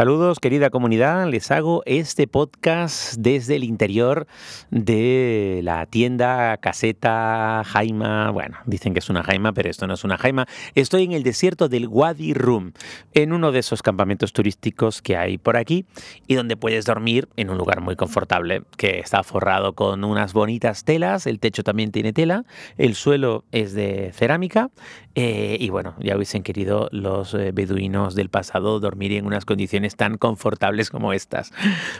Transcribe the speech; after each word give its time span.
Saludos 0.00 0.40
querida 0.40 0.70
comunidad, 0.70 1.28
les 1.28 1.50
hago 1.50 1.82
este 1.84 2.26
podcast 2.26 3.16
desde 3.18 3.56
el 3.56 3.64
interior 3.64 4.26
de 4.70 5.60
la 5.62 5.84
tienda 5.84 6.56
caseta 6.56 7.62
Jaima, 7.66 8.30
bueno, 8.30 8.56
dicen 8.64 8.94
que 8.94 9.00
es 9.00 9.10
una 9.10 9.22
Jaima, 9.22 9.52
pero 9.52 9.68
esto 9.68 9.86
no 9.86 9.92
es 9.92 10.02
una 10.02 10.16
Jaima. 10.16 10.46
Estoy 10.74 11.04
en 11.04 11.12
el 11.12 11.22
desierto 11.22 11.68
del 11.68 11.86
Wadi 11.86 12.32
Rum, 12.32 12.72
en 13.12 13.34
uno 13.34 13.52
de 13.52 13.58
esos 13.58 13.82
campamentos 13.82 14.32
turísticos 14.32 15.02
que 15.02 15.18
hay 15.18 15.36
por 15.36 15.58
aquí 15.58 15.84
y 16.26 16.34
donde 16.34 16.56
puedes 16.56 16.86
dormir 16.86 17.28
en 17.36 17.50
un 17.50 17.58
lugar 17.58 17.82
muy 17.82 17.94
confortable, 17.94 18.62
que 18.78 19.00
está 19.00 19.22
forrado 19.22 19.74
con 19.74 20.02
unas 20.02 20.32
bonitas 20.32 20.84
telas, 20.84 21.26
el 21.26 21.40
techo 21.40 21.62
también 21.62 21.92
tiene 21.92 22.14
tela, 22.14 22.46
el 22.78 22.94
suelo 22.94 23.44
es 23.52 23.74
de 23.74 24.12
cerámica 24.14 24.70
eh, 25.14 25.58
y 25.60 25.68
bueno, 25.68 25.94
ya 25.98 26.16
hubiesen 26.16 26.42
querido 26.42 26.88
los 26.92 27.34
eh, 27.34 27.50
beduinos 27.52 28.14
del 28.14 28.30
pasado 28.30 28.80
dormir 28.80 29.12
en 29.12 29.26
unas 29.26 29.44
condiciones 29.44 29.89
tan 29.96 30.16
confortables 30.16 30.90
como 30.90 31.12
estas. 31.12 31.52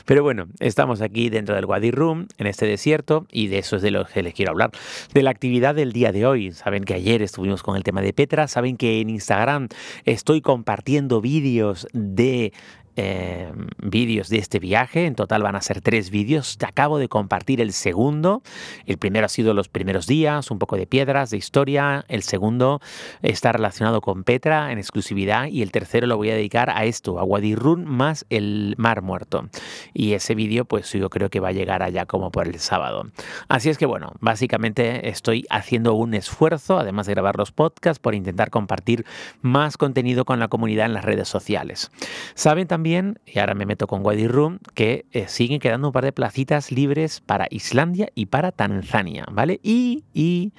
Pero 0.04 0.22
bueno, 0.22 0.46
estamos 0.58 1.00
aquí 1.00 1.30
dentro 1.30 1.54
del 1.54 1.64
Wadi 1.64 1.90
Rum, 1.90 2.26
en 2.38 2.46
este 2.46 2.66
desierto, 2.66 3.26
y 3.30 3.48
de 3.48 3.58
eso 3.58 3.76
es 3.76 3.82
de 3.82 3.90
lo 3.90 4.04
que 4.04 4.22
les 4.22 4.34
quiero 4.34 4.52
hablar. 4.52 4.70
De 5.12 5.22
la 5.22 5.30
actividad 5.30 5.74
del 5.74 5.92
día 5.92 6.12
de 6.12 6.26
hoy. 6.26 6.52
Saben 6.52 6.84
que 6.84 6.94
ayer 6.94 7.22
estuvimos 7.22 7.62
con 7.62 7.76
el 7.76 7.82
tema 7.82 8.02
de 8.02 8.12
Petra, 8.12 8.48
saben 8.48 8.76
que 8.76 9.00
en 9.00 9.10
Instagram 9.10 9.68
estoy 10.04 10.40
compartiendo 10.40 11.20
vídeos 11.20 11.86
de 11.92 12.52
eh, 12.96 13.52
vídeos 13.78 14.28
de 14.28 14.38
este 14.38 14.58
viaje. 14.58 15.06
En 15.06 15.14
total 15.14 15.42
van 15.42 15.56
a 15.56 15.60
ser 15.60 15.80
tres 15.80 16.10
vídeos. 16.10 16.58
Te 16.58 16.66
acabo 16.66 16.98
de 16.98 17.08
compartir 17.08 17.60
el 17.60 17.72
segundo. 17.72 18.42
El 18.86 18.98
primero 18.98 19.26
ha 19.26 19.28
sido 19.28 19.54
los 19.54 19.68
primeros 19.68 20.06
días, 20.06 20.50
un 20.50 20.58
poco 20.58 20.76
de 20.76 20.86
piedras, 20.86 21.30
de 21.30 21.36
historia. 21.36 22.04
El 22.08 22.22
segundo 22.22 22.80
está 23.22 23.52
relacionado 23.52 24.00
con 24.00 24.24
Petra 24.24 24.72
en 24.72 24.78
exclusividad. 24.78 25.46
Y 25.46 25.62
el 25.62 25.70
tercero 25.70 26.06
lo 26.06 26.16
voy 26.16 26.30
a 26.30 26.34
dedicar 26.34 26.70
a 26.70 26.84
esto, 26.84 27.18
a 27.18 27.24
Wadi 27.24 27.54
Rum 27.54 27.84
más 27.84 28.26
el 28.28 28.74
Mar 28.76 29.02
Muerto. 29.02 29.48
Y 29.94 30.12
ese 30.14 30.34
vídeo, 30.34 30.64
pues 30.64 30.92
yo 30.92 31.08
creo 31.10 31.30
que 31.30 31.40
va 31.40 31.48
a 31.48 31.52
llegar 31.52 31.82
allá 31.82 32.06
como 32.06 32.30
por 32.30 32.48
el 32.48 32.58
sábado. 32.58 33.10
Así 33.48 33.70
es 33.70 33.78
que 33.78 33.86
bueno, 33.86 34.12
básicamente 34.20 35.08
estoy 35.08 35.46
haciendo 35.48 35.94
un 35.94 36.14
esfuerzo, 36.14 36.78
además 36.78 37.06
de 37.06 37.14
grabar 37.14 37.36
los 37.36 37.52
podcasts, 37.52 38.00
por 38.00 38.14
intentar 38.14 38.50
compartir 38.50 39.04
más 39.42 39.76
contenido 39.76 40.24
con 40.24 40.40
la 40.40 40.48
comunidad 40.48 40.86
en 40.86 40.94
las 40.94 41.04
redes 41.04 41.28
sociales. 41.28 41.90
Saben 42.34 42.66
también 42.66 42.79
y 42.84 43.38
ahora 43.38 43.54
me 43.54 43.66
meto 43.66 43.86
con 43.86 44.04
Wadi 44.04 44.26
Rum, 44.26 44.58
que 44.74 45.06
eh, 45.12 45.26
siguen 45.28 45.60
quedando 45.60 45.88
un 45.88 45.92
par 45.92 46.04
de 46.04 46.12
placitas 46.12 46.72
libres 46.72 47.20
para 47.20 47.46
Islandia 47.50 48.10
y 48.14 48.26
para 48.26 48.52
Tanzania, 48.52 49.24
¿vale? 49.30 49.60
Y, 49.62 50.04
y 50.14 50.52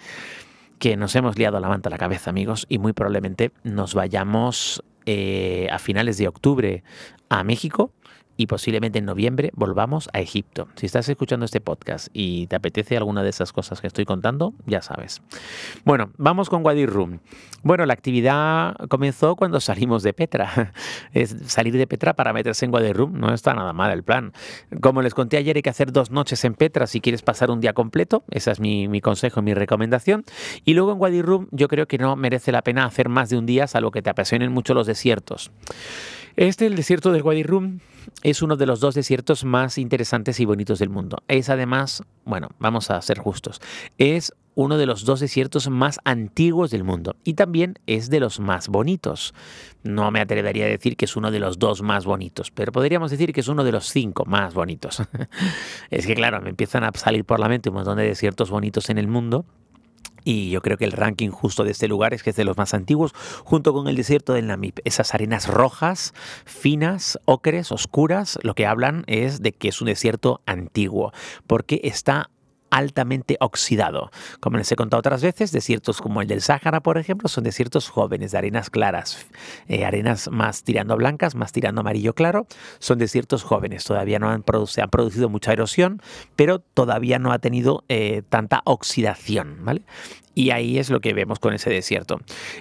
que 0.80 0.98
nos 0.98 1.16
hemos 1.16 1.38
liado 1.38 1.60
la 1.60 1.70
manta 1.70 1.90
a 1.90 1.92
la 1.92 1.98
cabeza, 1.98 2.30
amigos, 2.30 2.66
y 2.70 2.80
muy 2.80 2.94
probablemente 2.94 3.52
nos 3.64 3.94
vayamos 3.94 4.84
eh, 5.06 5.68
a 5.72 5.80
finales 5.80 6.18
de 6.18 6.28
octubre 6.28 6.84
a 7.30 7.44
México 7.44 7.92
y 8.42 8.48
posiblemente 8.48 8.98
en 8.98 9.06
noviembre 9.06 9.52
volvamos 9.54 10.10
a 10.14 10.20
Egipto. 10.20 10.68
Si 10.74 10.88
estás 10.88 11.08
escuchando 11.08 11.46
este 11.46 11.62
podcast 11.62 12.08
y 12.12 12.48
te 12.48 12.56
apetece 12.56 12.98
alguna 12.98 13.22
de 13.22 13.30
esas 13.30 13.54
cosas 13.54 13.82
que 13.82 13.86
estoy 13.86 14.04
contando, 14.04 14.56
ya 14.66 14.82
sabes. 14.82 15.22
Bueno, 15.86 16.10
vamos 16.18 16.50
con 16.50 16.66
Wadi 16.66 16.88
Rum. 16.88 17.20
Bueno, 17.62 17.86
la 17.86 17.94
actividad 17.94 18.76
comenzó 18.90 19.36
cuando 19.36 19.60
salimos 19.60 20.02
de 20.02 20.14
Petra. 20.14 20.74
Es 21.14 21.36
salir 21.46 21.78
de 21.78 21.86
Petra 21.86 22.16
para 22.16 22.34
meterse 22.34 22.66
en 22.66 22.74
Wadi 22.74 22.94
Rum. 22.94 23.14
No 23.14 23.32
está 23.32 23.54
nada 23.54 23.74
mal 23.74 23.92
el 23.92 24.02
plan. 24.02 24.34
Como 24.82 25.04
les 25.04 25.14
conté 25.14 25.38
ayer, 25.38 25.56
hay 25.56 25.62
que 25.62 25.70
hacer 25.70 25.92
dos 25.92 26.10
noches 26.10 26.44
en 26.44 26.56
Petra 26.56 26.88
si 26.88 27.00
quieres 27.00 27.22
pasar 27.22 27.52
un 27.52 27.62
día 27.62 27.74
completo. 27.74 28.24
Esa 28.32 28.52
es 28.54 28.60
mi, 28.60 28.88
mi 28.88 29.02
consejo, 29.02 29.44
mi 29.44 29.54
recomendación. 29.54 30.24
Y 30.66 30.74
luego 30.74 30.94
en 30.94 31.00
Wadi 31.00 31.22
Rum 31.22 31.48
yo 31.52 31.68
creo 31.68 31.88
que 31.88 32.00
no 32.00 32.16
merece 32.16 32.52
la 32.52 32.64
pena 32.64 32.86
hacer 32.86 33.08
más 33.08 33.30
de 33.30 33.38
un 33.38 33.46
día, 33.46 33.68
salvo 33.68 33.92
que 33.92 34.02
te 34.02 34.10
apasionen 34.10 34.52
mucho 34.52 34.74
los 34.74 34.88
desiertos. 34.88 35.52
Este, 36.36 36.66
el 36.66 36.76
desierto 36.76 37.12
del 37.12 37.24
Wadi 37.24 37.44
es 38.24 38.42
uno 38.42 38.56
de 38.56 38.66
los 38.66 38.80
dos 38.80 38.96
desiertos 38.96 39.44
más 39.44 39.78
interesantes 39.78 40.40
y 40.40 40.46
bonitos 40.46 40.80
del 40.80 40.90
mundo. 40.90 41.24
Es 41.28 41.50
además, 41.50 42.04
bueno, 42.26 42.50
vamos 42.60 42.90
a 42.92 43.02
ser 43.02 43.20
justos, 43.20 43.62
es 43.98 44.34
uno 44.54 44.78
de 44.78 44.86
los 44.86 45.06
dos 45.06 45.20
desiertos 45.20 45.70
más 45.70 46.00
antiguos 46.04 46.72
del 46.72 46.84
mundo 46.84 47.16
y 47.24 47.36
también 47.36 47.76
es 47.88 48.10
de 48.10 48.20
los 48.20 48.40
más 48.40 48.68
bonitos. 48.68 49.34
No 49.84 50.12
me 50.12 50.20
atrevería 50.20 50.66
a 50.66 50.70
decir 50.70 50.98
que 50.98 51.06
es 51.06 51.16
uno 51.16 51.32
de 51.32 51.40
los 51.40 51.58
dos 51.58 51.82
más 51.82 52.06
bonitos, 52.06 52.52
pero 52.52 52.72
podríamos 52.72 53.12
decir 53.12 53.34
que 53.34 53.42
es 53.42 53.48
uno 53.48 53.64
de 53.64 53.72
los 53.72 53.90
cinco 53.90 54.26
más 54.26 54.54
bonitos. 54.54 55.02
es 55.90 56.06
que 56.06 56.16
claro, 56.16 56.42
me 56.42 56.50
empiezan 56.50 56.84
a 56.84 56.92
salir 56.94 57.26
por 57.26 57.40
la 57.40 57.50
mente 57.50 57.70
un 57.70 57.76
montón 57.76 57.98
de 57.98 58.04
desiertos 58.04 58.50
bonitos 58.50 58.90
en 58.90 58.98
el 58.98 59.08
mundo 59.08 59.46
y 60.24 60.50
yo 60.50 60.62
creo 60.62 60.78
que 60.78 60.86
el 60.86 60.92
ranking 60.92 61.30
justo 61.30 61.64
de 61.64 61.72
este 61.72 61.88
lugar 61.88 62.14
es 62.14 62.24
que 62.24 62.32
es 62.32 62.36
de 62.36 62.46
los 62.46 62.58
más 62.58 62.74
antiguos, 62.74 63.14
junto 63.44 63.74
con 63.74 63.88
el 63.88 63.96
desierto 63.96 64.34
del 64.34 64.48
Namib. 64.48 64.76
Esas 64.86 65.14
arenas 65.14 65.48
rojas, 65.48 66.14
finas, 66.46 67.20
ocres, 67.26 67.72
oscuras, 67.72 68.40
lo 68.44 68.56
que 68.56 68.66
hablan 68.66 69.04
es 69.08 69.42
de 69.42 69.52
que 69.52 69.70
es 69.70 69.82
un 69.82 69.88
desierto 69.88 70.42
antiguo, 70.46 71.12
porque 71.48 71.82
está 71.84 72.30
altamente 72.72 73.38
oxidado. 73.40 74.10
Como 74.40 74.58
les 74.58 74.72
he 74.72 74.76
contado 74.76 75.00
otras 75.00 75.22
veces, 75.22 75.52
desiertos 75.52 76.02
como 76.02 76.22
el 76.22 76.28
del 76.28 76.42
Sáhara, 76.42 76.82
por 76.82 76.98
ejemplo, 76.98 77.30
son 77.30 77.44
desiertos 77.44 77.90
jóvenes, 77.90 78.32
de 78.32 78.38
arenas 78.38 78.70
claras, 78.70 79.28
eh, 79.68 79.86
arenas 79.86 80.30
más 80.32 80.64
tirando 80.64 80.96
blancas, 80.96 81.36
más 81.36 81.52
tirando 81.52 81.82
amarillo 81.82 82.16
claro, 82.16 82.48
son 82.80 82.98
desiertos 82.98 83.44
jóvenes. 83.44 83.84
Todavía 83.84 84.18
no 84.18 84.30
han, 84.30 84.44
se 84.66 84.82
han 84.82 84.90
producido 84.90 85.30
mucha 85.30 85.54
erosión, 85.54 86.02
pero 86.36 86.60
todavía 86.60 87.20
no 87.20 87.32
ha 87.32 87.40
tenido 87.40 87.84
eh, 87.90 88.24
tanta 88.28 88.62
oxidación. 88.66 89.58
¿vale? 89.64 89.84
Y 90.34 90.52
ahí 90.52 90.78
es 90.78 90.90
lo 90.90 91.02
que 91.02 91.14
vemos 91.14 91.40
con 91.40 91.54
ese 91.54 91.70
desierto. 91.70 92.20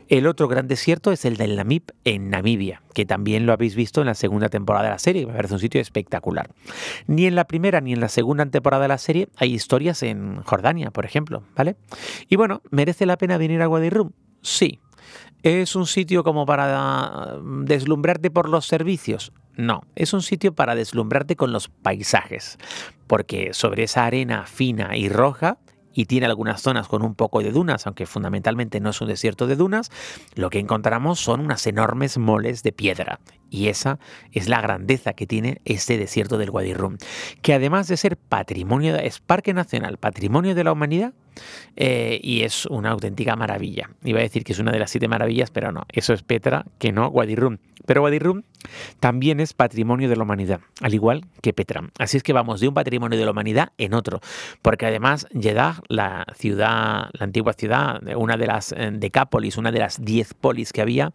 El 0.08 0.26
otro 0.26 0.48
gran 0.48 0.66
desierto 0.66 1.12
es 1.12 1.24
el 1.24 1.36
del 1.36 1.56
Namib 1.56 1.84
en 2.04 2.30
Namibia, 2.30 2.82
que 2.94 3.06
también 3.06 3.46
lo 3.46 3.52
habéis 3.52 3.76
visto 3.76 4.00
en 4.00 4.08
la 4.08 4.14
segunda 4.14 4.48
temporada 4.48 4.86
de 4.86 4.90
la 4.90 4.98
serie, 4.98 5.26
me 5.26 5.34
parece 5.34 5.54
un 5.54 5.60
sitio 5.60 5.80
espectacular. 5.80 6.50
Ni 7.06 7.26
en 7.26 7.34
la 7.34 7.44
primera 7.44 7.80
ni 7.80 7.92
en 7.92 8.00
la 8.00 8.08
segunda 8.08 8.44
temporada 8.46 8.82
de 8.82 8.88
la 8.88 8.98
serie 8.98 9.28
hay 9.36 9.54
historias 9.54 10.02
en 10.02 10.42
Jordania, 10.42 10.90
por 10.90 11.04
ejemplo, 11.04 11.44
¿vale? 11.56 11.76
Y 12.28 12.36
bueno, 12.36 12.62
¿merece 12.70 13.06
la 13.06 13.16
pena 13.16 13.38
venir 13.38 13.62
a 13.62 13.68
Wadi 13.68 13.90
Rum? 13.90 14.10
Sí. 14.42 14.80
¿Es 15.42 15.74
un 15.74 15.86
sitio 15.86 16.22
como 16.22 16.44
para 16.44 17.38
mm, 17.40 17.64
deslumbrarte 17.64 18.30
por 18.30 18.48
los 18.48 18.66
servicios? 18.66 19.32
No, 19.56 19.82
es 19.94 20.12
un 20.12 20.22
sitio 20.22 20.54
para 20.54 20.74
deslumbrarte 20.74 21.36
con 21.36 21.52
los 21.52 21.68
paisajes, 21.68 22.58
porque 23.06 23.52
sobre 23.52 23.84
esa 23.84 24.04
arena 24.04 24.44
fina 24.46 24.96
y 24.96 25.08
roja 25.08 25.58
y 25.92 26.06
tiene 26.06 26.26
algunas 26.26 26.60
zonas 26.60 26.88
con 26.88 27.02
un 27.02 27.14
poco 27.14 27.42
de 27.42 27.52
dunas, 27.52 27.86
aunque 27.86 28.06
fundamentalmente 28.06 28.80
no 28.80 28.90
es 28.90 29.00
un 29.00 29.08
desierto 29.08 29.46
de 29.46 29.56
dunas, 29.56 29.90
lo 30.34 30.50
que 30.50 30.58
encontramos 30.58 31.20
son 31.20 31.40
unas 31.40 31.66
enormes 31.66 32.18
moles 32.18 32.62
de 32.62 32.72
piedra. 32.72 33.20
Y 33.50 33.68
esa 33.68 33.98
es 34.32 34.48
la 34.48 34.60
grandeza 34.60 35.12
que 35.12 35.26
tiene 35.26 35.60
este 35.64 35.98
desierto 35.98 36.38
del 36.38 36.50
Wadi 36.50 36.74
Rum, 36.74 36.98
que 37.42 37.54
además 37.54 37.88
de 37.88 37.96
ser 37.96 38.16
patrimonio, 38.16 38.96
es 38.96 39.18
parque 39.18 39.52
nacional, 39.52 39.96
patrimonio 39.96 40.54
de 40.54 40.64
la 40.64 40.72
humanidad, 40.72 41.12
eh, 41.76 42.20
y 42.22 42.42
es 42.42 42.66
una 42.66 42.90
auténtica 42.90 43.36
maravilla. 43.36 43.90
Iba 44.04 44.20
a 44.20 44.22
decir 44.22 44.44
que 44.44 44.52
es 44.52 44.58
una 44.58 44.72
de 44.72 44.78
las 44.78 44.90
siete 44.90 45.08
maravillas, 45.08 45.50
pero 45.50 45.72
no, 45.72 45.84
eso 45.88 46.12
es 46.12 46.22
Petra, 46.22 46.64
que 46.78 46.92
no 46.92 47.08
Wadi 47.08 47.36
Rum. 47.36 47.58
Pero 47.86 48.02
Wadi 48.02 48.18
Rum 48.18 48.42
también 49.00 49.40
es 49.40 49.54
patrimonio 49.54 50.08
de 50.08 50.16
la 50.16 50.22
humanidad, 50.22 50.60
al 50.80 50.94
igual 50.94 51.24
que 51.42 51.52
Petra. 51.52 51.90
Así 51.98 52.16
es 52.16 52.22
que 52.22 52.32
vamos 52.32 52.60
de 52.60 52.68
un 52.68 52.74
patrimonio 52.74 53.18
de 53.18 53.24
la 53.24 53.30
humanidad 53.30 53.72
en 53.78 53.94
otro, 53.94 54.20
porque 54.62 54.86
además 54.86 55.26
Jeddah, 55.32 55.80
la 55.88 56.26
ciudad, 56.36 57.08
la 57.12 57.24
antigua 57.24 57.52
ciudad, 57.54 58.00
una 58.16 58.36
de 58.36 58.46
las 58.46 58.72
eh, 58.72 58.90
decápolis, 58.92 59.56
una 59.56 59.72
de 59.72 59.78
las 59.78 60.04
diez 60.04 60.34
polis 60.34 60.72
que 60.72 60.82
había, 60.82 61.12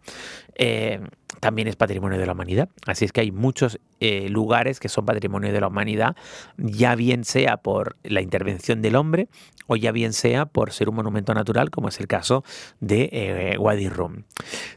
eh, 0.56 1.00
también 1.40 1.68
es 1.68 1.76
patrimonio 1.76 2.18
de 2.18 2.26
la 2.26 2.32
humanidad. 2.32 2.68
Así 2.86 3.04
es 3.04 3.12
que 3.12 3.20
hay 3.20 3.30
muchos 3.30 3.78
eh, 4.00 4.28
lugares 4.28 4.80
que 4.80 4.88
son 4.88 5.06
patrimonio 5.06 5.52
de 5.52 5.60
la 5.60 5.68
humanidad, 5.68 6.16
ya 6.56 6.94
bien 6.94 7.24
sea 7.24 7.56
por 7.56 7.96
la 8.02 8.20
intervención 8.20 8.82
del 8.82 8.96
hombre 8.96 9.28
o 9.66 9.76
ya 9.76 9.92
bien 9.92 10.12
sea 10.12 10.46
por 10.46 10.72
ser 10.72 10.88
un 10.88 10.96
monumento 10.96 11.34
natural, 11.34 11.70
como 11.70 11.88
es 11.88 11.98
el 12.00 12.06
caso 12.06 12.44
de 12.80 13.08
eh, 13.12 13.58
Wadi 13.58 13.88
Rum. 13.88 14.22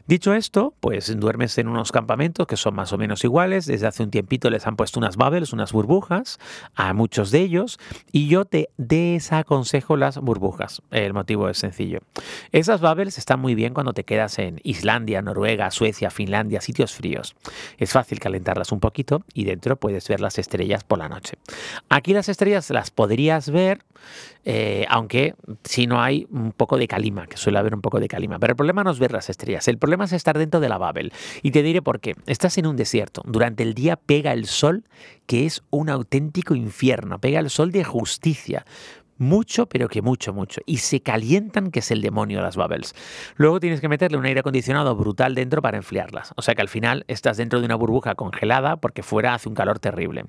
Dicho 0.06 0.34
esto, 0.34 0.74
pues 0.80 1.18
duermes 1.18 1.56
en 1.58 1.68
unos 1.68 1.92
campamentos 1.92 2.46
que 2.46 2.56
son 2.56 2.74
más 2.74 2.92
o 2.92 2.98
menos 2.98 3.22
iguales. 3.24 3.66
Desde 3.66 3.86
hace 3.86 4.02
un 4.02 4.10
tiempito 4.10 4.50
les 4.50 4.66
han 4.66 4.76
puesto 4.76 4.98
unas 4.98 5.16
bubbles, 5.16 5.52
unas 5.52 5.72
burbujas 5.72 6.38
a 6.74 6.92
muchos 6.92 7.30
de 7.30 7.40
ellos 7.40 7.78
y 8.10 8.28
yo 8.28 8.44
te 8.44 8.70
desaconsejo 8.76 9.96
las 9.96 10.18
burbujas. 10.18 10.82
El 10.90 11.14
motivo 11.14 11.48
es 11.48 11.58
sencillo. 11.58 12.00
Esas 12.52 12.80
bubbles 12.80 13.18
están 13.18 13.40
muy 13.40 13.54
bien 13.54 13.74
cuando 13.74 13.92
te 13.92 14.04
quedas 14.04 14.38
en 14.38 14.60
Islandia, 14.64 15.22
Noruega, 15.22 15.70
Suecia, 15.70 16.10
Finlandia, 16.10 16.60
sitios 16.60 16.94
fríos. 16.94 17.36
Es 17.78 17.92
fácil 17.92 18.18
calentarlas 18.18 18.72
un 18.72 18.80
poquito 18.80 19.09
y 19.34 19.44
dentro 19.44 19.76
puedes 19.76 20.08
ver 20.08 20.20
las 20.20 20.38
estrellas 20.38 20.84
por 20.84 20.98
la 20.98 21.08
noche. 21.08 21.36
Aquí 21.88 22.12
las 22.12 22.28
estrellas 22.28 22.70
las 22.70 22.90
podrías 22.90 23.50
ver, 23.50 23.82
eh, 24.44 24.86
aunque 24.88 25.34
si 25.64 25.86
no 25.86 26.00
hay 26.00 26.26
un 26.30 26.52
poco 26.52 26.78
de 26.78 26.88
calima, 26.88 27.26
que 27.26 27.36
suele 27.36 27.58
haber 27.58 27.74
un 27.74 27.80
poco 27.80 28.00
de 28.00 28.08
calima. 28.08 28.38
Pero 28.38 28.52
el 28.52 28.56
problema 28.56 28.84
no 28.84 28.90
es 28.90 28.98
ver 28.98 29.12
las 29.12 29.30
estrellas, 29.30 29.68
el 29.68 29.78
problema 29.78 30.04
es 30.04 30.12
estar 30.12 30.38
dentro 30.38 30.60
de 30.60 30.68
la 30.68 30.78
Babel. 30.78 31.12
Y 31.42 31.50
te 31.50 31.62
diré 31.62 31.82
por 31.82 32.00
qué. 32.00 32.14
Estás 32.26 32.58
en 32.58 32.66
un 32.66 32.76
desierto, 32.76 33.22
durante 33.26 33.62
el 33.62 33.74
día 33.74 33.96
pega 33.96 34.32
el 34.32 34.46
sol, 34.46 34.84
que 35.26 35.46
es 35.46 35.62
un 35.70 35.90
auténtico 35.90 36.54
infierno, 36.54 37.20
pega 37.20 37.40
el 37.40 37.50
sol 37.50 37.70
de 37.72 37.84
justicia 37.84 38.64
mucho, 39.20 39.66
pero 39.66 39.88
que 39.88 40.02
mucho, 40.02 40.32
mucho. 40.32 40.60
Y 40.66 40.78
se 40.78 41.00
calientan, 41.00 41.70
que 41.70 41.80
es 41.80 41.90
el 41.90 42.00
demonio 42.00 42.40
las 42.40 42.56
bubbles. 42.56 42.94
Luego 43.36 43.60
tienes 43.60 43.80
que 43.80 43.88
meterle 43.88 44.18
un 44.18 44.24
aire 44.24 44.40
acondicionado 44.40 44.96
brutal 44.96 45.34
dentro 45.34 45.62
para 45.62 45.76
enfriarlas. 45.76 46.32
O 46.36 46.42
sea 46.42 46.54
que 46.54 46.62
al 46.62 46.68
final 46.68 47.04
estás 47.06 47.36
dentro 47.36 47.60
de 47.60 47.66
una 47.66 47.74
burbuja 47.74 48.14
congelada 48.14 48.78
porque 48.78 49.02
fuera 49.02 49.34
hace 49.34 49.48
un 49.48 49.54
calor 49.54 49.78
terrible. 49.78 50.24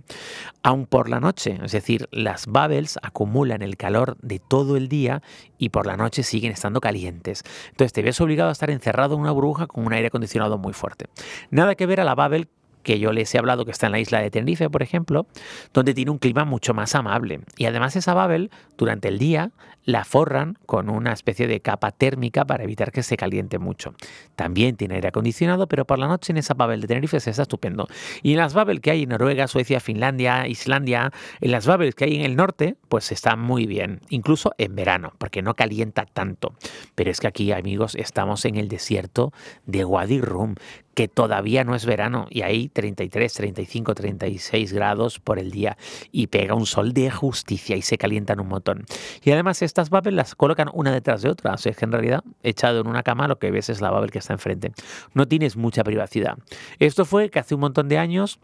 Aún 0.61 0.85
por 0.85 1.09
la 1.09 1.19
noche, 1.19 1.57
es 1.63 1.71
decir, 1.71 2.07
las 2.11 2.47
bubbles 2.47 2.99
acumulan 3.01 3.61
el 3.61 3.77
calor 3.77 4.17
de 4.21 4.39
todo 4.39 4.75
el 4.75 4.89
día 4.89 5.23
y 5.57 5.69
por 5.69 5.87
la 5.87 5.95
noche 5.95 6.23
siguen 6.23 6.51
estando 6.51 6.81
calientes. 6.81 7.43
Entonces 7.69 7.93
te 7.93 8.01
ves 8.01 8.19
obligado 8.19 8.49
a 8.49 8.53
estar 8.53 8.69
encerrado 8.69 9.15
en 9.15 9.21
una 9.21 9.31
burbuja 9.31 9.67
con 9.67 9.85
un 9.85 9.93
aire 9.93 10.07
acondicionado 10.07 10.57
muy 10.57 10.73
fuerte. 10.73 11.05
Nada 11.49 11.75
que 11.75 11.85
ver 11.85 12.01
a 12.01 12.03
la 12.03 12.15
bubble 12.15 12.49
que 12.83 12.99
yo 12.99 13.11
les 13.11 13.33
he 13.33 13.37
hablado 13.37 13.65
que 13.65 13.71
está 13.71 13.87
en 13.87 13.93
la 13.93 13.99
isla 13.99 14.21
de 14.21 14.31
Tenerife, 14.31 14.69
por 14.69 14.83
ejemplo, 14.83 15.27
donde 15.73 15.93
tiene 15.93 16.11
un 16.11 16.17
clima 16.17 16.45
mucho 16.45 16.73
más 16.73 16.95
amable. 16.95 17.41
Y 17.57 17.65
además 17.65 17.95
esa 17.95 18.13
Babel, 18.13 18.51
durante 18.77 19.07
el 19.07 19.19
día, 19.19 19.51
la 19.83 20.05
forran 20.05 20.57
con 20.65 20.89
una 20.89 21.11
especie 21.13 21.47
de 21.47 21.59
capa 21.59 21.91
térmica 21.91 22.45
para 22.45 22.63
evitar 22.63 22.91
que 22.91 23.03
se 23.03 23.17
caliente 23.17 23.59
mucho. 23.59 23.93
También 24.35 24.75
tiene 24.75 24.95
aire 24.95 25.07
acondicionado, 25.07 25.67
pero 25.67 25.85
por 25.85 25.99
la 25.99 26.07
noche 26.07 26.31
en 26.31 26.37
esa 26.37 26.53
Babel 26.53 26.81
de 26.81 26.87
Tenerife 26.87 27.19
se 27.19 27.31
está 27.31 27.43
estupendo. 27.43 27.87
Y 28.21 28.31
en 28.31 28.37
las 28.37 28.53
Babel 28.53 28.81
que 28.81 28.91
hay 28.91 29.03
en 29.03 29.09
Noruega, 29.09 29.47
Suecia, 29.47 29.79
Finlandia, 29.79 30.47
Islandia, 30.47 31.11
en 31.39 31.51
las 31.51 31.65
Babel 31.65 31.95
que 31.95 32.05
hay 32.05 32.15
en 32.15 32.21
el 32.21 32.35
norte, 32.35 32.75
pues 32.89 33.11
está 33.11 33.35
muy 33.35 33.65
bien, 33.65 34.01
incluso 34.09 34.53
en 34.57 34.75
verano, 34.75 35.13
porque 35.17 35.41
no 35.41 35.55
calienta 35.55 36.05
tanto. 36.05 36.53
Pero 36.95 37.09
es 37.09 37.19
que 37.19 37.27
aquí, 37.27 37.51
amigos, 37.51 37.95
estamos 37.95 38.45
en 38.45 38.55
el 38.55 38.67
desierto 38.67 39.33
de 39.65 39.85
Wadi 39.85 40.21
Rum, 40.21 40.55
que 41.01 41.07
todavía 41.07 41.63
no 41.63 41.73
es 41.73 41.87
verano 41.87 42.27
y 42.29 42.43
hay 42.43 42.69
33, 42.69 43.33
35, 43.33 43.95
36 43.95 44.71
grados 44.71 45.19
por 45.19 45.39
el 45.39 45.49
día 45.49 45.75
y 46.11 46.27
pega 46.27 46.53
un 46.53 46.67
sol 46.67 46.93
de 46.93 47.09
justicia 47.09 47.75
y 47.75 47.81
se 47.81 47.97
calientan 47.97 48.39
un 48.39 48.49
montón. 48.49 48.85
Y 49.23 49.31
además 49.31 49.63
estas 49.63 49.89
Babel 49.89 50.15
las 50.15 50.35
colocan 50.35 50.69
una 50.71 50.91
detrás 50.91 51.23
de 51.23 51.29
otra, 51.29 51.55
o 51.55 51.57
sea, 51.57 51.71
es 51.71 51.77
que 51.79 51.85
en 51.85 51.91
realidad 51.91 52.23
echado 52.43 52.81
en 52.81 52.87
una 52.87 53.01
cama 53.01 53.27
lo 53.27 53.39
que 53.39 53.49
ves 53.49 53.69
es 53.69 53.81
la 53.81 53.89
Babel 53.89 54.11
que 54.11 54.19
está 54.19 54.33
enfrente. 54.33 54.73
No 55.15 55.27
tienes 55.27 55.57
mucha 55.57 55.83
privacidad. 55.83 56.37
Esto 56.77 57.03
fue 57.03 57.31
que 57.31 57.39
hace 57.39 57.55
un 57.55 57.61
montón 57.61 57.89
de 57.89 57.97
años 57.97 58.39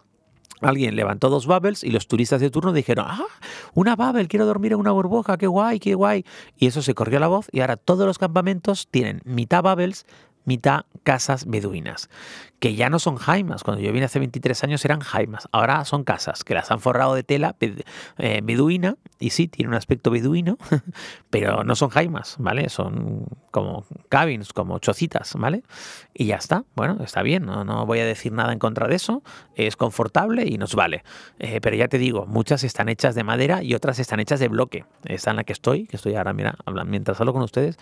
Alguien 0.60 0.96
levantó 0.96 1.30
dos 1.30 1.46
Babels 1.46 1.84
y 1.84 1.92
los 1.92 2.08
turistas 2.08 2.42
de 2.42 2.50
turno 2.50 2.74
dijeron, 2.74 3.06
ah, 3.08 3.28
una 3.76 3.96
Babel, 3.96 4.28
quiero 4.28 4.48
dormir 4.48 4.74
en 4.74 4.80
una 4.80 4.92
burbuja, 4.92 5.38
qué 5.38 5.46
guay, 5.46 5.80
qué 5.80 5.94
guay. 5.94 6.26
Y 6.58 6.66
eso 6.66 6.82
se 6.82 6.96
corrió 6.96 7.20
la 7.20 7.28
voz 7.28 7.48
y 7.52 7.60
ahora 7.60 7.78
todos 7.78 8.08
los 8.08 8.18
campamentos 8.18 8.88
tienen 8.90 9.22
mitad 9.24 9.62
Babels, 9.62 10.08
mitad 10.48 10.86
casas 11.04 11.46
beduinas 11.46 12.10
que 12.60 12.76
ya 12.76 12.90
no 12.90 13.00
son 13.00 13.18
jaimas. 13.18 13.64
Cuando 13.64 13.84
yo 13.84 13.92
vine 13.92 14.06
hace 14.06 14.20
23 14.20 14.64
años 14.64 14.84
eran 14.84 15.00
jaimas. 15.00 15.48
Ahora 15.52 15.86
son 15.86 16.04
casas 16.04 16.44
que 16.44 16.54
las 16.54 16.72
han 16.72 16.80
forrado 16.80 17.14
de 17.14 17.24
tela 17.24 17.56
eh, 18.18 18.42
beduina. 18.44 18.98
Y 19.20 19.32
sí, 19.32 19.48
tiene 19.48 19.70
un 19.70 19.76
aspecto 19.76 20.12
beduino, 20.12 20.58
pero 21.30 21.64
no 21.64 21.76
son 21.76 21.90
jaimas, 21.90 22.36
¿vale? 22.40 22.70
Son 22.70 23.26
como 23.52 23.86
cabins, 24.10 24.54
como 24.54 24.78
chocitas, 24.80 25.34
¿vale? 25.36 25.64
Y 26.14 26.26
ya 26.26 26.36
está. 26.36 26.66
Bueno, 26.76 26.98
está 27.04 27.24
bien. 27.24 27.46
No, 27.46 27.64
no 27.64 27.86
voy 27.86 28.00
a 28.00 28.06
decir 28.06 28.32
nada 28.32 28.54
en 28.54 28.60
contra 28.60 28.88
de 28.88 28.96
eso. 28.96 29.24
Es 29.56 29.76
confortable 29.76 30.46
y 30.48 30.58
nos 30.58 30.76
vale. 30.76 31.04
Eh, 31.40 31.60
pero 31.62 31.76
ya 31.76 31.88
te 31.88 31.98
digo, 31.98 32.26
muchas 32.28 32.64
están 32.64 32.90
hechas 32.90 33.16
de 33.16 33.24
madera 33.24 33.64
y 33.64 33.74
otras 33.74 34.00
están 34.00 34.20
hechas 34.20 34.40
de 34.40 34.48
bloque. 34.48 34.86
Esta 35.06 35.32
en 35.32 35.38
la 35.38 35.44
que 35.44 35.54
estoy, 35.54 35.88
que 35.88 35.96
estoy 35.96 36.16
ahora, 36.16 36.34
mira, 36.34 36.56
mientras 36.86 37.20
hablo 37.20 37.34
con 37.34 37.44
ustedes, 37.44 37.78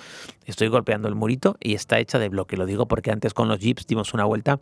estoy 0.45 0.67
golpeando 0.67 1.07
el 1.07 1.15
murito 1.15 1.57
y 1.59 1.75
está 1.75 1.99
hecha 1.99 2.19
de 2.19 2.29
bloque. 2.29 2.57
Lo 2.57 2.65
digo 2.65 2.87
porque 2.87 3.11
antes 3.11 3.33
con 3.33 3.47
los 3.47 3.59
jeeps 3.59 3.87
dimos 3.87 4.13
una 4.13 4.25
vuelta 4.25 4.59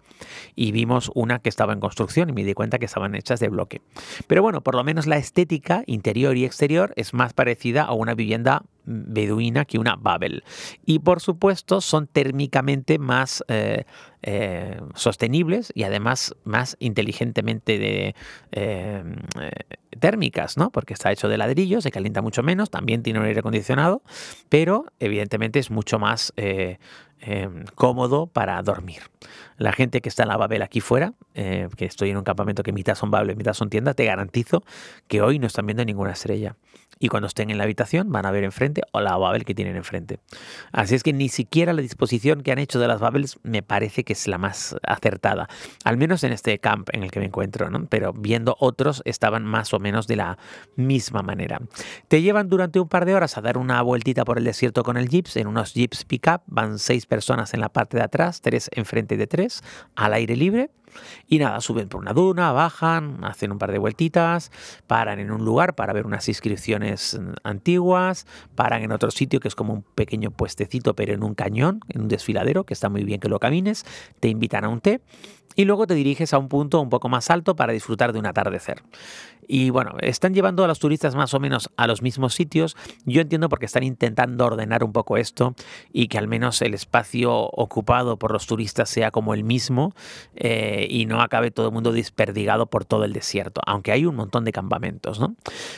y 0.55 0.71
vimos 0.71 1.11
una 1.15 1.39
que 1.39 1.49
estaba 1.49 1.73
en 1.73 1.79
construcción 1.79 2.29
y 2.29 2.33
me 2.33 2.43
di 2.43 2.53
cuenta 2.53 2.79
que 2.79 2.85
estaban 2.85 3.15
hechas 3.15 3.39
de 3.39 3.49
bloque. 3.49 3.81
Pero 4.27 4.41
bueno, 4.41 4.61
por 4.61 4.75
lo 4.75 4.83
menos 4.83 5.07
la 5.07 5.17
estética 5.17 5.83
interior 5.85 6.37
y 6.37 6.45
exterior 6.45 6.93
es 6.95 7.13
más 7.13 7.33
parecida 7.33 7.83
a 7.83 7.93
una 7.93 8.13
vivienda 8.13 8.63
beduina 8.85 9.65
que 9.65 9.79
una 9.79 9.95
Babel. 9.95 10.43
Y 10.85 10.99
por 10.99 11.21
supuesto 11.21 11.81
son 11.81 12.07
térmicamente 12.07 12.99
más 12.99 13.43
eh, 13.47 13.85
eh, 14.23 14.79
sostenibles 14.95 15.71
y 15.75 15.83
además 15.83 16.35
más 16.43 16.77
inteligentemente 16.79 17.77
de, 17.77 18.15
eh, 18.51 19.03
térmicas, 19.99 20.57
¿no? 20.57 20.71
Porque 20.71 20.93
está 20.93 21.11
hecho 21.11 21.27
de 21.27 21.37
ladrillo, 21.37 21.81
se 21.81 21.91
calienta 21.91 22.21
mucho 22.21 22.41
menos, 22.41 22.69
también 22.69 23.03
tiene 23.03 23.19
un 23.19 23.25
aire 23.25 23.41
acondicionado, 23.41 24.01
pero 24.49 24.85
evidentemente 24.99 25.59
es 25.59 25.71
mucho 25.71 25.99
más 25.99 26.33
cómodo 27.75 28.27
para 28.27 28.61
dormir. 28.63 29.03
La 29.57 29.71
gente 29.71 30.01
que 30.01 30.09
está 30.09 30.23
en 30.23 30.29
la 30.29 30.35
Babel 30.37 30.61
aquí 30.61 30.81
fuera, 30.81 31.13
que 31.33 31.85
estoy 31.85 32.09
en 32.09 32.17
un 32.17 32.23
campamento 32.23 32.63
que 32.63 32.73
mitad 32.73 32.95
son 32.95 33.11
Babel, 33.11 33.37
mitad 33.37 33.53
son 33.53 33.69
tiendas, 33.69 33.95
te 33.95 34.03
garantizo 34.03 34.63
que 35.07 35.21
hoy 35.21 35.39
no 35.39 35.47
están 35.47 35.65
viendo 35.65 35.85
ninguna 35.85 36.11
estrella 36.11 36.57
y 37.03 37.09
cuando 37.09 37.27
estén 37.27 37.49
en 37.49 37.57
la 37.57 37.65
habitación 37.65 38.11
van 38.13 38.25
a 38.25 38.31
ver 38.31 38.45
enfrente 38.45 38.81
o 38.93 39.01
la 39.01 39.17
Babel 39.17 39.43
que 39.43 39.53
tienen 39.53 39.75
enfrente. 39.75 40.19
Así 40.71 40.95
es 40.95 41.03
que 41.03 41.11
ni 41.11 41.27
siquiera 41.27 41.73
la 41.73 41.81
disposición 41.81 42.41
que 42.41 42.53
han 42.53 42.59
hecho 42.59 42.79
de 42.79 42.87
las 42.87 43.01
Babels 43.01 43.39
me 43.43 43.61
parece 43.61 44.05
que 44.05 44.12
es 44.13 44.27
la 44.27 44.37
más 44.37 44.75
acertada, 44.87 45.47
al 45.83 45.97
menos 45.97 46.23
en 46.23 46.31
este 46.31 46.57
camp 46.59 46.89
en 46.93 47.03
el 47.03 47.11
que 47.11 47.19
me 47.19 47.25
encuentro, 47.25 47.69
¿no? 47.69 47.85
pero 47.87 48.13
viendo 48.13 48.55
otros 48.59 49.01
estaban 49.05 49.45
más 49.45 49.73
o 49.73 49.79
menos 49.79 50.07
de 50.07 50.15
la 50.15 50.37
misma 50.75 51.21
manera. 51.21 51.59
Te 52.07 52.21
llevan 52.21 52.49
durante 52.49 52.79
un 52.79 52.87
par 52.87 53.05
de 53.05 53.15
horas 53.15 53.37
a 53.37 53.41
dar 53.41 53.57
una 53.57 53.81
vueltita 53.81 54.25
por 54.25 54.37
el 54.37 54.43
desierto 54.43 54.83
con 54.83 54.97
el 54.97 55.09
jeeps, 55.09 55.37
en 55.37 55.47
unos 55.47 55.73
jeeps 55.73 56.05
pickup, 56.05 56.41
van 56.47 56.79
seis 56.79 57.05
personas 57.05 57.53
en 57.53 57.59
la 57.59 57.69
parte 57.69 57.97
de 57.97 58.03
atrás, 58.03 58.41
tres 58.41 58.69
enfrente 58.73 59.17
de 59.17 59.27
tres, 59.27 59.63
al 59.95 60.13
aire 60.13 60.35
libre. 60.35 60.69
Y 61.27 61.39
nada, 61.39 61.61
suben 61.61 61.89
por 61.89 62.01
una 62.01 62.13
duna, 62.13 62.51
bajan, 62.51 63.23
hacen 63.23 63.51
un 63.51 63.57
par 63.57 63.71
de 63.71 63.77
vueltitas, 63.77 64.51
paran 64.87 65.19
en 65.19 65.31
un 65.31 65.43
lugar 65.45 65.75
para 65.75 65.93
ver 65.93 66.05
unas 66.05 66.27
inscripciones 66.27 67.19
antiguas, 67.43 68.27
paran 68.55 68.83
en 68.83 68.91
otro 68.91 69.11
sitio 69.11 69.39
que 69.39 69.47
es 69.47 69.55
como 69.55 69.73
un 69.73 69.83
pequeño 69.83 70.31
puestecito 70.31 70.95
pero 70.95 71.13
en 71.13 71.23
un 71.23 71.35
cañón, 71.35 71.81
en 71.89 72.01
un 72.01 72.07
desfiladero, 72.07 72.63
que 72.65 72.73
está 72.73 72.89
muy 72.89 73.03
bien 73.03 73.19
que 73.19 73.29
lo 73.29 73.39
camines, 73.39 73.85
te 74.19 74.27
invitan 74.27 74.65
a 74.65 74.69
un 74.69 74.81
té 74.81 75.01
y 75.55 75.65
luego 75.65 75.87
te 75.87 75.93
diriges 75.93 76.33
a 76.33 76.37
un 76.37 76.49
punto 76.49 76.81
un 76.81 76.89
poco 76.89 77.09
más 77.09 77.29
alto 77.29 77.55
para 77.55 77.73
disfrutar 77.73 78.13
de 78.13 78.19
un 78.19 78.25
atardecer. 78.25 78.83
Y 79.47 79.69
bueno, 79.69 79.95
están 79.99 80.33
llevando 80.33 80.63
a 80.63 80.67
los 80.67 80.79
turistas 80.79 81.15
más 81.15 81.33
o 81.33 81.39
menos 81.39 81.69
a 81.75 81.85
los 81.85 82.01
mismos 82.01 82.33
sitios. 82.33 82.75
Yo 83.05 83.21
entiendo 83.21 83.49
porque 83.49 83.65
están 83.65 83.83
intentando 83.83 84.45
ordenar 84.45 84.83
un 84.83 84.93
poco 84.93 85.17
esto 85.17 85.53
y 85.91 86.07
que 86.07 86.17
al 86.17 86.27
menos 86.27 86.61
el 86.61 86.73
espacio 86.73 87.33
ocupado 87.33 88.17
por 88.17 88.31
los 88.31 88.47
turistas 88.47 88.89
sea 88.89 89.11
como 89.11 89.33
el 89.33 89.43
mismo 89.43 89.93
eh, 90.35 90.82
y 90.89 91.05
no 91.05 91.21
acabe 91.21 91.51
todo 91.51 91.67
el 91.67 91.73
mundo 91.73 91.91
desperdigado 91.91 92.67
por 92.67 92.85
todo 92.85 93.03
el 93.03 93.13
desierto, 93.13 93.61
aunque 93.65 93.91
hay 93.91 94.05
un 94.05 94.15
montón 94.15 94.45
de 94.45 94.51
campamentos. 94.51 95.19
No, 95.19 95.35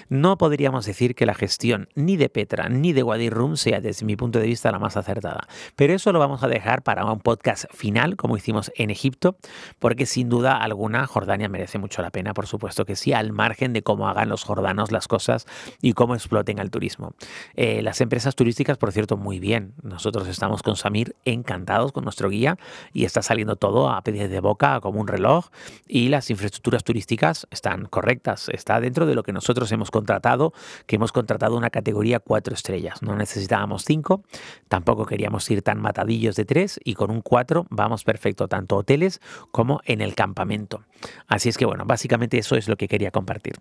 no 0.10 0.38
podríamos 0.38 0.86
decir 0.86 1.16
que 1.16 1.26
la 1.26 1.34
gestión 1.34 1.90
ni 1.96 2.18
de 2.18 2.30
Petra 2.30 2.70
ni 2.70 2.94
de 2.94 3.04
Wadi 3.04 3.30
Rum 3.30 3.56
sea 3.58 3.82
desde 3.82 4.06
mi 4.06 4.16
punto 4.16 4.40
de 4.40 4.48
vista 4.48 4.72
la 4.72 4.80
más 4.80 4.98
acertada, 4.98 5.48
pero 5.76 5.94
eso 5.94 6.12
lo 6.12 6.20
vamos 6.20 6.44
a 6.44 6.48
dejar 6.48 6.84
para 6.84 7.06
un 7.06 7.20
podcast 7.20 7.66
final 7.74 8.16
como 8.16 8.38
hicimos 8.38 8.72
en 8.76 8.90
Egipto 8.90 9.38
porque 9.80 10.06
sin 10.06 10.30
duda 10.30 10.58
alguna 10.58 11.08
Jordania 11.08 11.50
merece 11.50 11.78
mucho 11.78 12.02
la 12.02 12.10
pena, 12.10 12.34
por 12.34 12.48
supuesto 12.48 12.86
que 12.86 12.96
sí, 12.96 13.14
al 13.14 13.32
margen 13.32 13.74
de 13.74 13.84
cómo 13.84 14.08
hagan 14.08 14.30
los 14.30 14.44
jordanos 14.44 14.92
las 14.92 15.08
cosas 15.08 15.46
y 15.82 15.94
cómo 15.94 16.16
exploten 16.16 16.60
al 16.60 16.72
turismo. 16.72 17.14
Eh, 17.56 17.82
las 17.82 18.02
empresas 18.02 18.36
turísticas, 18.36 18.78
por 18.78 18.92
cierto, 18.92 19.18
muy 19.18 19.40
bien. 19.40 19.74
Nosotros 19.82 20.28
estamos 20.28 20.64
con 20.64 20.76
Samir 20.76 21.16
encantados 21.26 21.92
con 21.92 22.04
nuestro 22.04 22.30
guía 22.30 22.58
y 22.94 23.06
está 23.06 23.22
saliendo 23.22 23.56
todo 23.56 23.90
a 23.90 24.02
pedir 24.02 24.30
de 24.30 24.40
boca 24.40 24.80
como 24.82 24.95
un 25.00 25.08
reloj 25.08 25.48
y 25.88 26.10
las 26.10 26.30
infraestructuras 26.30 26.84
turísticas 26.84 27.48
están 27.52 27.86
correctas. 27.86 28.50
Está 28.50 28.80
dentro 28.80 29.06
de 29.06 29.16
lo 29.16 29.24
que 29.24 29.34
nosotros 29.34 29.72
hemos 29.72 29.92
contratado, 29.92 30.54
que 30.86 30.96
hemos 30.96 31.12
contratado 31.12 31.58
una 31.58 31.70
categoría 31.70 32.20
cuatro 32.20 32.54
estrellas. 32.54 33.02
No 33.02 33.16
necesitábamos 33.16 33.84
cinco, 33.86 34.24
tampoco 34.68 35.06
queríamos 35.06 35.50
ir 35.52 35.62
tan 35.62 35.80
matadillos 35.80 36.36
de 36.36 36.46
tres 36.46 36.80
y 36.84 36.96
con 36.96 37.12
un 37.12 37.22
cuatro 37.22 37.66
vamos 37.70 38.04
perfecto, 38.04 38.48
tanto 38.48 38.78
hoteles 38.78 39.22
como 39.52 39.82
en 39.86 40.02
el 40.02 40.16
campamento. 40.16 40.84
Así 41.28 41.50
es 41.50 41.58
que 41.58 41.66
bueno, 41.66 41.86
básicamente 41.86 42.38
eso 42.38 42.56
es 42.56 42.68
lo 42.68 42.78
que 42.78 42.88
quería 42.88 43.12
compartir. 43.12 43.56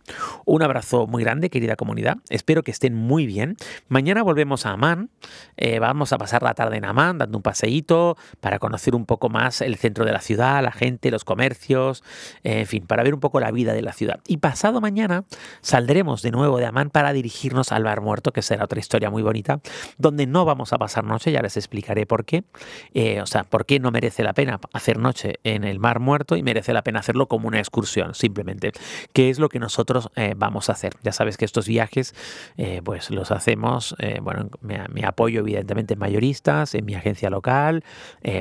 Un 0.45 0.63
abrazo 0.63 1.07
muy 1.07 1.23
grande, 1.23 1.51
querida 1.51 1.77
comunidad. 1.77 2.19
Espero 2.29 2.63
que 2.63 2.71
estén 2.71 2.95
muy 2.95 3.27
bien. 3.27 3.57
Mañana 3.89 4.23
volvemos 4.23 4.67
a 4.67 4.71
Amán. 4.71 5.11
Eh, 5.57 5.79
vamos 5.79 6.13
a 6.13 6.19
pasar 6.19 6.43
la 6.43 6.55
tarde 6.55 6.77
en 6.77 6.85
Amán, 6.85 7.19
dando 7.19 7.39
un 7.39 7.43
paseíto 7.43 8.17
para 8.41 8.59
conocer 8.59 8.95
un 8.95 9.07
poco 9.07 9.29
más 9.29 9.61
el 9.61 9.77
centro 9.77 10.05
de 10.05 10.13
la 10.13 10.21
ciudad, 10.21 10.63
la 10.63 10.73
gente, 10.73 11.11
los 11.11 11.24
comercios, 11.25 12.03
en 12.43 12.67
fin, 12.67 12.87
para 12.87 13.03
ver 13.03 13.15
un 13.15 13.21
poco 13.21 13.41
la 13.41 13.51
vida 13.51 13.73
de 13.73 13.83
la 13.83 13.93
ciudad. 13.93 14.21
Y 14.27 14.39
pasado 14.39 14.81
mañana 14.81 15.25
saldremos 15.61 16.23
de 16.23 16.31
nuevo 16.31 16.59
de 16.59 16.67
Amán 16.67 16.91
para 16.91 17.13
dirigirnos 17.13 17.73
al 17.73 17.85
Bar 17.85 18.01
Muerto, 18.01 18.33
que 18.33 18.43
será 18.43 18.65
otra 18.65 18.79
historia 18.79 19.11
muy 19.11 19.23
bonita, 19.23 19.61
donde 19.99 20.27
no 20.27 20.45
vamos 20.45 20.73
a 20.73 20.79
pasar 20.79 21.05
noche, 21.05 21.33
ya 21.33 21.43
les 21.43 21.57
explicaré 21.57 22.07
por 22.07 22.25
qué. 22.25 22.45
Eh, 22.93 23.21
o 23.21 23.27
sea, 23.27 23.45
por 23.45 23.67
qué 23.67 23.81
no 23.81 23.91
merece 23.91 24.23
la 24.23 24.33
pena 24.33 24.61
hacer 24.73 24.99
noche 24.99 25.35
en 25.45 25.65
el 25.65 25.79
Mar 25.79 26.01
Muerto 26.01 26.37
y 26.37 26.43
merece 26.43 26.73
la 26.73 26.83
pena 26.83 27.01
hacerlo 27.01 27.29
como 27.29 27.49
una 27.49 27.59
excursión, 27.59 28.15
simplemente. 28.15 28.73
¿Qué 29.13 29.31
es 29.31 29.39
lo 29.39 29.49
que 29.49 29.59
nosotros 29.59 30.11
eh, 30.17 30.35
vamos 30.37 30.69
a 30.69 30.73
hacer? 30.73 30.95
Ya 31.03 31.13
sabes 31.13 31.37
que 31.37 31.45
estos 31.45 31.67
viajes, 31.67 32.15
eh, 32.57 32.81
pues 32.85 33.11
los 33.11 33.31
hacemos, 33.31 33.97
bueno, 34.23 34.49
me, 34.61 35.05
apoyo 35.05 35.41
evidentemente 35.41 35.95
en 35.95 36.01
mayoristas, 36.01 36.75
en 36.75 36.85
mi 36.85 36.95
agencia 36.95 37.31
local, 37.31 37.85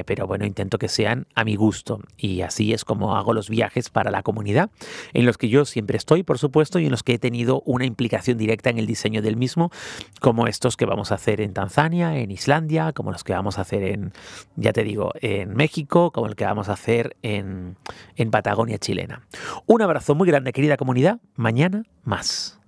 pero 0.06 0.28
bueno, 0.28 0.46
intento 0.46 0.78
que 0.78 0.88
sean 0.88 1.28
a 1.36 1.44
mi 1.44 1.56
gusto 1.56 2.00
y 2.18 2.42
es 2.74 2.86
como 2.86 3.16
hago 3.16 3.34
los 3.34 3.50
viajes 3.50 3.90
para 3.90 4.12
la 4.12 4.24
comunidad, 4.24 4.70
en 5.14 5.26
los 5.26 5.38
que 5.38 5.50
yo 5.50 5.66
siempre 5.66 5.98
estoy, 5.98 6.24
por 6.24 6.38
supuesto, 6.38 6.80
y 6.80 6.86
en 6.86 6.92
los 6.92 7.04
que 7.04 7.14
he 7.14 7.20
tenido 7.20 7.62
una 7.66 7.86
implicación 7.86 8.38
directa 8.38 8.70
en 8.70 8.78
el 8.78 8.86
diseño 8.86 9.22
del 9.22 9.38
mismo, 9.38 9.72
como 10.20 10.48
estos 10.48 10.78
que 10.78 10.86
vamos 10.86 11.12
a 11.12 11.16
hacer 11.16 11.42
en 11.42 11.54
Tanzania, 11.54 12.18
en 12.18 12.32
Islandia, 12.32 12.94
como 12.94 13.12
los 13.12 13.24
que 13.24 13.34
vamos 13.34 13.58
a 13.58 13.62
hacer 13.62 13.84
en, 13.84 14.14
ya 14.56 14.74
te 14.74 14.84
digo, 14.84 15.12
en 15.22 15.56
México, 15.56 16.12
como 16.12 16.28
el 16.28 16.36
que 16.36 16.46
vamos 16.46 16.70
a 16.70 16.74
hacer 16.74 17.16
en, 17.22 17.78
en 18.16 18.32
Patagonia 18.32 18.78
chilena. 18.78 19.22
Un 19.66 19.82
abrazo 19.82 20.16
muy 20.16 20.28
grande, 20.28 20.54
querida 20.54 20.78
comunidad. 20.78 21.20
Mañana 21.36 21.84
más. 22.04 22.63